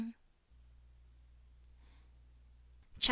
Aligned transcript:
CHAP. 0.01 0.13